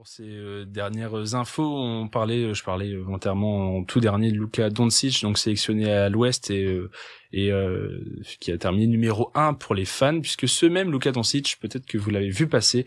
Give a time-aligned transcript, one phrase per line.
[0.00, 4.38] Pour ces euh, dernières infos, on parlait, euh, je parlais volontairement en tout dernier de
[4.38, 6.64] Luka Doncic, donc sélectionné à l'Ouest et,
[7.34, 8.02] euh,
[8.40, 11.98] qui a terminé numéro un pour les fans, puisque ce même Luka Doncic, peut-être que
[11.98, 12.86] vous l'avez vu passer,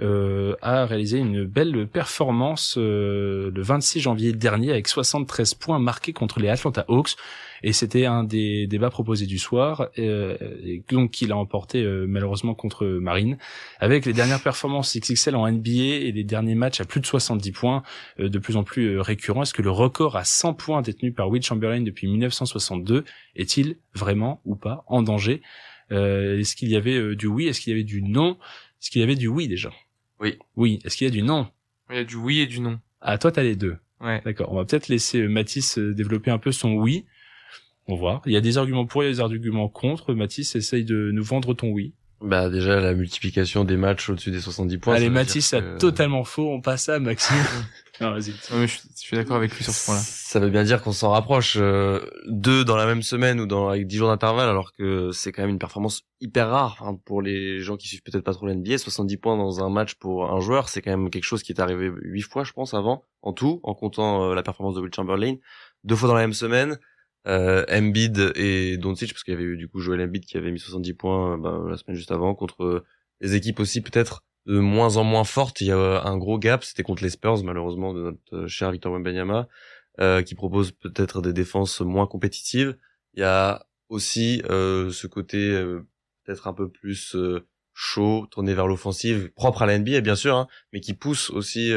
[0.00, 6.48] a réalisé une belle performance le 26 janvier dernier avec 73 points marqués contre les
[6.48, 7.16] Atlanta Hawks.
[7.62, 12.06] Et c'était un des débats proposés du soir, euh, et donc qu'il a emporté euh,
[12.08, 13.38] malheureusement contre Marine.
[13.78, 17.52] Avec les dernières performances XXL en NBA et les derniers matchs à plus de 70
[17.52, 17.82] points,
[18.18, 21.28] euh, de plus en plus récurrents, est-ce que le record à 100 points détenu par
[21.28, 23.04] Will Chamberlain depuis 1962
[23.36, 25.42] est-il vraiment ou pas en danger?
[25.90, 27.48] Est-ce qu'il y avait du oui?
[27.48, 28.38] Est-ce qu'il y avait du non?
[28.82, 29.70] Est-ce qu'il y avait du oui déjà?
[30.18, 30.38] Oui.
[30.56, 30.80] Oui.
[30.84, 31.48] Est-ce qu'il y a du non?
[31.88, 32.80] Il y a du oui et du non.
[33.00, 33.76] Ah, toi, t'as les deux.
[34.00, 34.20] Ouais.
[34.24, 34.50] D'accord.
[34.50, 37.06] On va peut-être laisser Mathis développer un peu son oui.
[37.86, 38.22] On voit.
[38.26, 40.14] Il y a des arguments pour, il y a des arguments contre.
[40.14, 41.94] Mathis, essaye de nous vendre ton oui.
[42.22, 44.94] Bah déjà la multiplication des matchs au-dessus des 70 points.
[44.94, 46.48] Allez Mathis, ça totalement faux.
[46.52, 47.36] On passe à Maxime.
[48.00, 48.32] non, vas-y.
[48.32, 50.00] je, suis d'accord avec lui sur ce point-là.
[50.00, 51.98] Ça veut bien dire qu'on s'en rapproche euh,
[52.28, 55.42] deux dans la même semaine ou dans avec dix jours d'intervalle, alors que c'est quand
[55.42, 58.78] même une performance hyper rare pour les gens qui suivent peut-être pas trop l'NBA.
[58.78, 61.60] 70 points dans un match pour un joueur, c'est quand même quelque chose qui est
[61.60, 64.94] arrivé huit fois, je pense, avant, en tout, en comptant euh, la performance de Will
[64.94, 65.34] Chamberlain.
[65.82, 66.78] Deux fois dans la même semaine
[67.26, 70.50] euh, Embiid et Doncic parce qu'il y avait eu du coup Joel Embiid qui avait
[70.50, 72.84] mis 70 points euh, bah, la semaine juste avant contre
[73.20, 75.60] les équipes aussi peut-être de moins en moins fortes.
[75.60, 78.92] Il y a un gros gap, c'était contre les Spurs malheureusement de notre cher Victor
[78.92, 79.48] Wembanyama
[80.00, 82.78] euh, qui propose peut-être des défenses moins compétitives.
[83.12, 85.86] Il y a aussi euh, ce côté euh,
[86.24, 87.14] peut-être un peu plus
[87.74, 91.72] chaud, tourné vers l'offensive, propre à la NBA bien sûr, hein, mais qui pousse aussi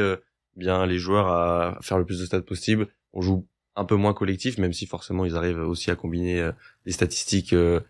[0.54, 2.88] bien les joueurs à faire le plus de stats possible.
[3.12, 6.52] On joue un peu moins collectif, même si forcément ils arrivent aussi à combiner euh,
[6.86, 7.80] des statistiques euh,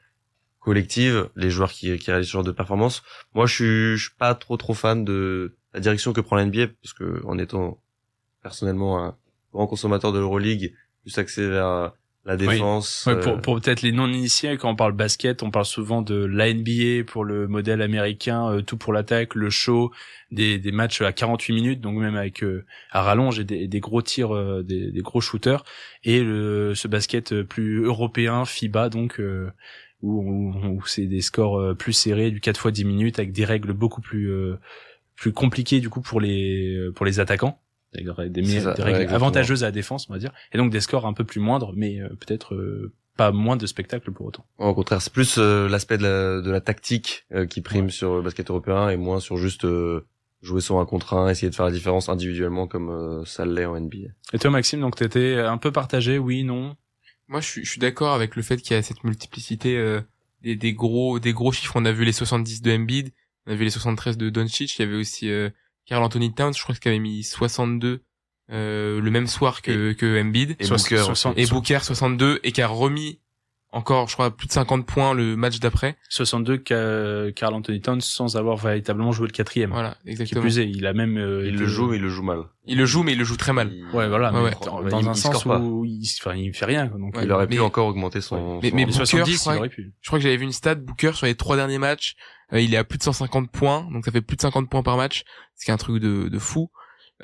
[0.61, 3.03] collectives, les joueurs qui, qui réalisent ce genre de performance.
[3.35, 6.69] Moi, je suis, je suis pas trop trop fan de la direction que prend l'NBA,
[6.83, 7.81] parce que en étant
[8.43, 9.17] personnellement un
[9.53, 11.93] grand consommateur de l'Euroleague, plus axé vers
[12.27, 13.05] la défense.
[13.05, 16.53] pour, euh, pour peut-être les non-initiés, quand on parle basket, on parle souvent de la
[16.53, 19.93] NBA pour le modèle américain, euh, tout pour l'attaque, le show,
[20.33, 23.81] des, des matchs à 48 minutes, donc même avec euh, à rallonge et des, des
[23.81, 25.65] gros tirs, des, des, gros shooters,
[26.03, 29.21] et le, ce basket plus européen, FIBA, donc
[30.03, 33.73] où, où, c'est des scores plus serrés, du 4 fois 10 minutes, avec des règles
[33.73, 34.33] beaucoup plus
[35.15, 37.59] plus compliquées du coup pour les pour les attaquants
[37.93, 41.13] des, des, règles avantageuses à la défense, on va dire, et donc des scores un
[41.13, 44.47] peu plus moindres, mais euh, peut-être euh, pas moins de spectacles pour autant.
[44.59, 48.23] Au contraire, c'est plus euh, l'aspect de la, de la tactique qui prime sur le
[48.23, 49.67] basket européen et moins sur juste
[50.43, 53.81] jouer sur un contre un, essayer de faire la différence individuellement comme ça l'est en
[53.81, 54.09] NBA.
[54.33, 56.77] Et toi, Maxime, donc t'étais un peu partagé, oui, non?
[57.29, 60.01] Moi, je suis, je suis d'accord avec le fait qu'il y a cette multiplicité
[60.43, 61.73] des, des gros des gros chiffres.
[61.77, 63.13] On a vu les 70 de Embiid,
[63.47, 65.31] on a vu les 73 de Doncic, il y avait aussi
[65.87, 68.03] Carl Anthony Towns, je crois qu'il avait mis 62
[68.53, 70.57] euh, le même soir que, que Embiid.
[70.61, 73.21] Et Booker, 60, et Booker 62 et qui a remis
[73.73, 75.97] encore, je crois, plus de 50 points le match d'après.
[76.09, 76.59] 62
[77.33, 79.71] Carl Anthony Towns sans avoir véritablement joué le quatrième.
[79.71, 80.41] Voilà, exactement.
[80.41, 81.19] Qui plus est, il a même.
[81.19, 82.45] Euh, il le joue, mais il le joue mal.
[82.67, 83.71] Il le joue, mais il le joue très mal.
[83.93, 84.33] Ouais, voilà.
[84.33, 86.87] Ouais, Dans, un sens où il, enfin, il fait rien.
[86.87, 88.61] Donc il aurait pu encore augmenter son.
[88.63, 91.35] Mais, mais Booker, je crois, je crois que j'avais vu une stat Booker sur les
[91.35, 92.17] trois derniers matchs.
[92.53, 94.83] Euh, il est à plus de 150 points, donc ça fait plus de 50 points
[94.83, 95.25] par match,
[95.57, 96.71] ce qui est un truc de, de fou.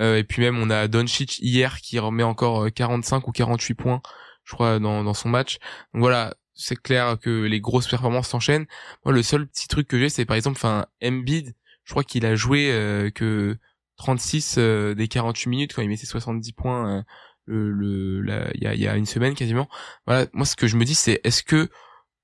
[0.01, 3.75] Euh, et puis même on a Doncic hier qui remet encore 45 euh, ou 48
[3.75, 4.03] points,
[4.45, 5.59] je crois, dans, dans son match.
[5.93, 8.67] Donc voilà, c'est clair que les grosses performances s'enchaînent.
[9.05, 12.25] Moi, le seul petit truc que j'ai, c'est par exemple, enfin, Embiid, je crois qu'il
[12.27, 13.57] a joué euh, que
[13.97, 14.59] 36
[14.97, 17.05] des 48 minutes quand il mettait 70 points
[17.47, 19.69] le, il y a, y a une semaine quasiment.
[20.07, 21.69] Voilà, moi ce que je me dis, c'est est-ce que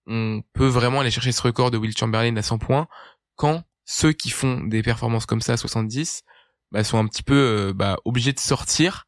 [0.08, 2.88] on peut vraiment aller chercher ce record de Will Chamberlain à 100 points
[3.36, 6.22] quand ceux qui font des performances comme ça à 70
[6.72, 9.06] bah, sont un petit peu euh, bah, obligés de sortir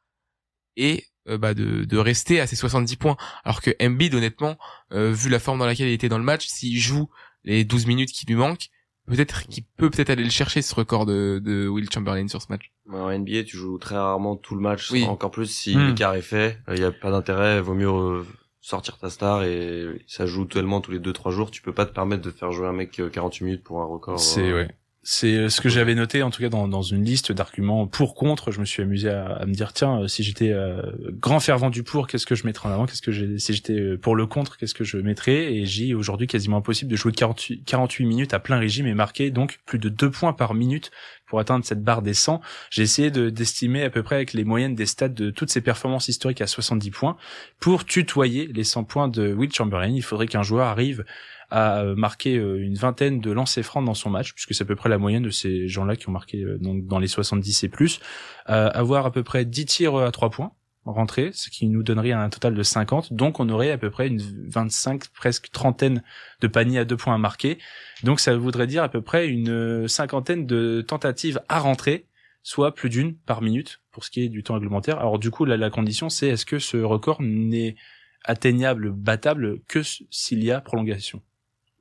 [0.76, 3.16] et euh, bah, de, de rester à ces 70 points.
[3.44, 4.56] Alors que Embiid, honnêtement,
[4.92, 7.10] euh, vu la forme dans laquelle il était dans le match, s'il joue
[7.44, 8.68] les 12 minutes qui lui manquent,
[9.06, 12.46] peut-être qu'il peut peut-être aller le chercher ce record de, de Will Chamberlain sur ce
[12.48, 12.72] match.
[12.90, 15.88] En NBA, tu joues très rarement tout le match, encore plus si hmm.
[15.88, 16.58] l'écart est fait.
[16.68, 18.24] Il n'y a pas d'intérêt, vaut mieux
[18.60, 21.51] sortir ta star et ça joue tellement tous les 2-3 jours.
[21.51, 24.21] Tu peux pas te permettre de faire jouer un mec 48 minutes pour un record.
[24.21, 24.68] C'est ouais.
[25.02, 28.14] C'est euh, ce que j'avais noté en tout cas dans, dans une liste d'arguments pour
[28.14, 28.50] contre.
[28.50, 30.82] Je me suis amusé à, à me dire tiens euh, si j'étais euh,
[31.12, 32.84] grand fervent du pour, qu'est-ce que je mettrais en avant?
[32.84, 35.54] Qu'est-ce que j'ai si j'étais pour le contre, qu'est-ce que je mettrais?
[35.54, 39.30] Et j'ai aujourd'hui quasiment impossible de jouer 48, 48 minutes à plein régime et marquer
[39.30, 40.91] donc plus de 2 points par minute
[41.26, 42.42] pour atteindre cette barre des 100.
[42.68, 45.62] J'ai essayé de d'estimer à peu près avec les moyennes des stats de toutes ces
[45.62, 47.16] performances historiques à 70 points
[47.58, 49.94] pour tutoyer les 100 points de Will Chamberlain.
[49.94, 51.06] Il faudrait qu'un joueur arrive
[51.50, 54.88] a marqué une vingtaine de lancers francs dans son match, puisque c'est à peu près
[54.88, 58.00] la moyenne de ces gens-là qui ont marqué donc dans les 70 et plus.
[58.47, 60.52] avoir à peu près 10 tirs à 3 points
[60.84, 63.12] rentrée, ce qui nous donnerait un total de 50.
[63.12, 66.02] Donc on aurait à peu près une 25, presque trentaine
[66.41, 67.58] de paniers à deux points à marquer.
[68.03, 72.06] Donc ça voudrait dire à peu près une cinquantaine de tentatives à rentrer,
[72.42, 74.98] soit plus d'une par minute pour ce qui est du temps réglementaire.
[74.98, 77.76] Alors du coup, la, la condition, c'est est-ce que ce record n'est
[78.24, 81.22] atteignable, battable que s'il y a prolongation?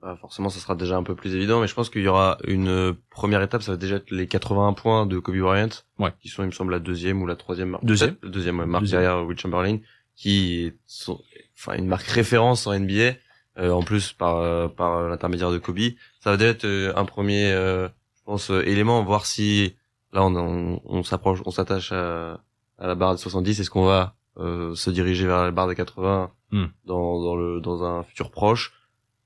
[0.02, 2.38] Bah, forcément, ça sera déjà un peu plus évident, mais je pense qu'il y aura
[2.48, 5.70] une première étape, ça va déjà être les 81 points de Kobe Bryant,
[6.00, 6.14] ouais.
[6.22, 7.84] qui sont, il me semble, la deuxième ou la troisième marque.
[7.84, 8.16] Deuxième.
[8.24, 9.80] Deuxième marque derrière Will Chamberlain,
[10.16, 11.22] qui sont,
[11.58, 13.16] enfin, une marque référence en NBA,
[13.58, 15.80] euh, en plus par, euh, par l'intermédiaire de Kobe.
[16.22, 19.76] Ça va déjà être euh, un premier, je pense, élément, voir si,
[20.14, 22.40] là, on, on, s'approche, on s'attache à,
[22.78, 26.32] à la barre de 70, est-ce qu'on va se diriger vers la barre des 80
[26.52, 26.66] hmm.
[26.86, 28.79] dans, dans le, dans un futur proche?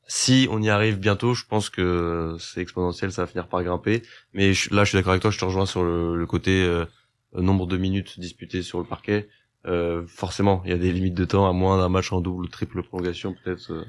[0.08, 4.04] Si on y arrive bientôt, je pense que c'est exponentiel, ça va finir par grimper.
[4.34, 6.86] Mais là, je suis d'accord avec toi, je te rejoins sur le, côté euh,
[7.34, 9.30] nombre de minutes disputées sur le parquet.
[9.66, 12.46] Euh, forcément, il y a des limites de temps, à moins d'un match en double
[12.46, 13.86] ou triple prolongation, peut-être.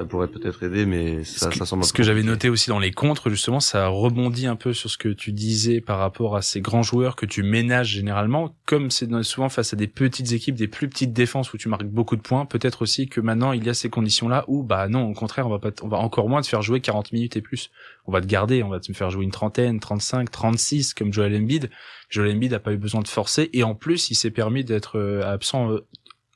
[0.00, 1.84] Ça pourrait peut-être aider, mais ça, ça semble.
[1.84, 4.96] Ce que j'avais noté aussi dans les contres, justement, ça rebondit un peu sur ce
[4.96, 9.10] que tu disais par rapport à ces grands joueurs que tu ménages généralement, comme c'est
[9.22, 12.22] souvent face à des petites équipes, des plus petites défenses où tu marques beaucoup de
[12.22, 12.46] points.
[12.46, 15.50] Peut-être aussi que maintenant il y a ces conditions-là où, bah non, au contraire, on
[15.50, 17.70] va pas, on va encore moins te faire jouer 40 minutes et plus.
[18.06, 21.36] On va te garder, on va te faire jouer une trentaine, 35, 36 comme Joel
[21.36, 21.68] Embiid.
[22.08, 24.98] Joel Embiid n'a pas eu besoin de forcer et en plus il s'est permis d'être
[24.98, 25.86] euh, absent euh,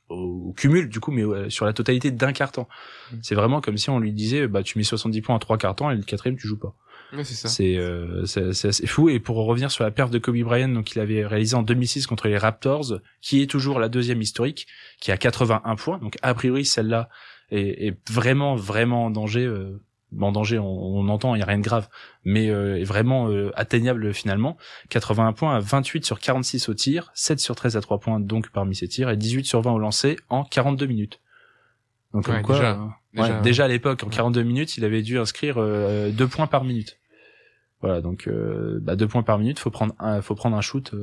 [0.09, 2.67] au, cumul du coup mais sur la totalité d'un carton.
[3.11, 3.15] Mm.
[3.21, 5.89] C'est vraiment comme si on lui disait bah tu mets 70 points en trois cartons
[5.89, 6.75] et le quatrième tu joues pas.
[7.23, 10.91] c'est euh, c'est assez fou et pour revenir sur la perte de Kobe Bryant donc
[10.93, 14.67] il avait réalisé en 2006 contre les Raptors qui est toujours la deuxième historique
[14.99, 17.09] qui a 81 points donc a priori celle-là
[17.51, 19.81] est, est, vraiment vraiment en danger euh,
[20.21, 21.87] en danger, on, entend, il y a rien de grave,
[22.23, 24.57] mais euh, est vraiment euh, atteignable finalement.
[24.89, 28.49] 81 points à 28 sur 46 au tir, 7 sur 13 à 3 points donc
[28.49, 31.19] parmi ces tirs, et 18 sur 20 au lancer en 42 minutes.
[32.13, 32.79] Donc quoi, déjà,
[33.17, 36.99] euh, déjà, à l'époque, en 42 minutes, il avait dû inscrire 2 points par minute.
[37.81, 38.29] Voilà, donc
[38.81, 40.93] bah, 2 points par minute, faut prendre un, faut prendre un shoot,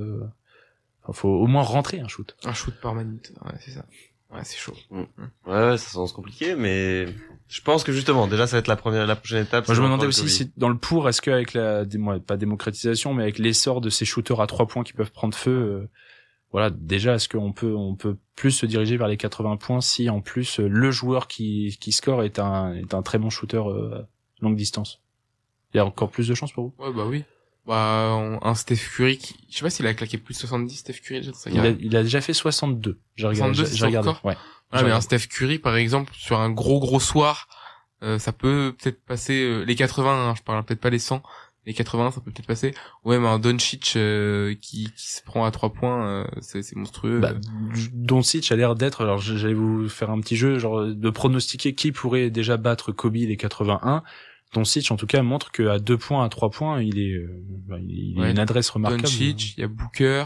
[1.13, 2.35] faut au moins rentrer un shoot.
[2.45, 3.85] Un shoot par minute, ouais, c'est ça.
[4.33, 4.75] Ouais, c'est chaud.
[4.91, 5.01] Mm.
[5.01, 5.05] Mm.
[5.47, 7.07] Ouais, ouais, ça semble compliqué, mais
[7.49, 9.69] je pense que justement, déjà, ça va être la première, la prochaine étape.
[9.69, 11.85] Moi, je me demandais aussi si dans le pour, est-ce qu'avec la,
[12.27, 15.51] pas démocratisation, mais avec l'essor de ces shooters à trois points qui peuvent prendre feu,
[15.51, 15.91] euh,
[16.51, 20.09] voilà, déjà, est-ce qu'on peut, on peut plus se diriger vers les 80 points si
[20.09, 23.63] en plus euh, le joueur qui, qui score est un, est un très bon shooter
[23.67, 24.03] euh,
[24.41, 25.03] longue distance?
[25.75, 26.75] Il y a encore plus de chances pour vous?
[26.85, 27.25] Ouais, bah oui.
[27.67, 30.95] Bah, un Steph Curry qui, je sais pas s'il a claqué plus de 70, Steph
[30.95, 31.31] Curry.
[31.47, 32.99] Il a, il a déjà fait 62.
[33.15, 33.65] J'ai regardé.
[33.73, 34.11] J'ai regardé.
[34.25, 34.37] Ouais.
[34.73, 37.47] Ouais, mais un Steph Curry, par exemple, sur un gros gros soir,
[38.03, 40.31] euh, ça peut peut-être passer euh, les 80.
[40.31, 41.23] Hein, je parle peut-être pas les 100.
[41.65, 42.75] Les 80, ça peut peut-être passer.
[43.05, 46.75] Ouais, mais un Doncic euh, qui, qui se prend à trois points, euh, c'est, c'est
[46.75, 47.21] monstrueux.
[47.21, 47.35] Bah,
[47.93, 49.03] Doncic a l'air d'être.
[49.03, 53.15] Alors, j'allais vous faire un petit jeu, genre de pronostiquer qui pourrait déjà battre Kobe
[53.15, 54.03] les 81.
[54.53, 57.17] Doncic, en tout cas, montre qu'à deux points, à trois points, il est,
[57.67, 59.03] bah, il, a une adresse remarquable.
[59.03, 60.25] Doncic, il y a Booker.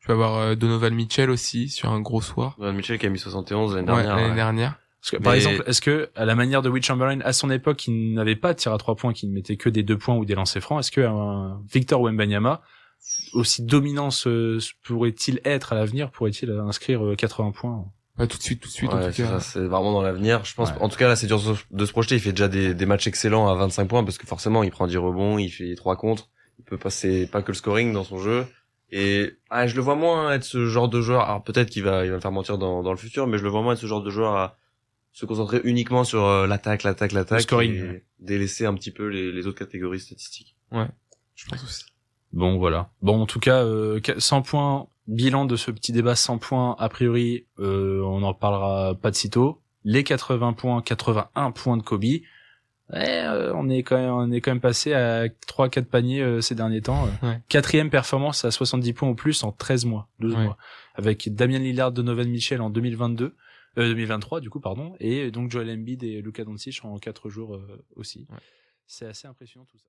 [0.00, 2.54] Tu vas avoir euh, Donovan Mitchell aussi sur un gros soir.
[2.58, 4.14] Donovan Mitchell qui a mis 71 l'année dernière.
[4.14, 4.78] Ouais, l'année dernière.
[5.00, 7.86] Parce que, Par exemple, est-ce que à la manière de Will Chamberlain à son époque,
[7.86, 10.16] il n'avait pas de tir à trois points, qui ne mettait que des deux points
[10.16, 12.62] ou des lancers francs, est-ce que un Victor Wembanyama
[13.34, 14.08] aussi dominant
[14.82, 17.84] pourrait-il être à l'avenir, pourrait-il inscrire 80 euh, points?
[18.16, 18.90] Pas tout de suite, tout de suite.
[18.90, 19.40] en tout cas.
[19.40, 20.44] C'est vraiment dans l'avenir.
[20.44, 20.70] Je pense.
[20.80, 22.16] En tout cas, là, c'est dur de se projeter.
[22.16, 24.86] Il fait déjà des, des matchs excellents à 25 points parce que forcément, il prend
[24.86, 26.30] 10 rebonds, il fait trois contre.
[26.58, 28.46] Il peut passer pas que le scoring dans son jeu.
[28.90, 31.22] Et ah, je le vois moins être ce genre de joueur.
[31.22, 33.42] Alors peut-être qu'il va, il va me faire mentir dans, dans le futur, mais je
[33.42, 34.56] le vois moins être ce genre de joueur à
[35.12, 39.46] se concentrer uniquement sur euh, l'attaque, l'attaque, l'attaque, et délaisser un petit peu les, les,
[39.46, 40.56] autres catégories statistiques.
[40.70, 40.86] Ouais,
[41.34, 41.84] je pense aussi.
[42.36, 42.90] Bon voilà.
[43.00, 46.76] Bon en tout cas, euh, 100 points bilan de ce petit débat 100 points.
[46.78, 49.62] A priori, euh, on en parlera pas de sitôt.
[49.84, 52.04] Les 80 points, 81 points de Kobe.
[52.92, 56.20] Ouais, euh, on est quand même on est quand même passé à 3 4 paniers
[56.20, 57.08] euh, ces derniers temps.
[57.48, 60.58] Quatrième performance à 70 points ou plus en 13 mois, 12 mois
[60.94, 63.34] avec Damien Lillard, Donovan Mitchell en 2022
[63.78, 67.56] euh, 2023 du coup pardon et donc Joel Embiid et Luka Doncic en 4 jours
[67.56, 68.26] euh, aussi.
[68.86, 69.84] C'est assez impressionnant tout ça.